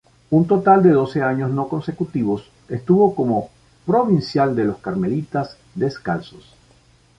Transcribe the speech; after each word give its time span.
Un 0.31 0.47
total 0.47 0.81
de 0.81 0.89
doce 0.93 1.21
años 1.21 1.51
no 1.51 1.67
consecutivos 1.69 2.49
estuvo 2.69 3.13
como 3.13 3.51
Provincial 3.85 4.55
de 4.55 4.63
los 4.65 4.79
Carmelitas 4.79 5.57
Descalzos. 5.75 6.55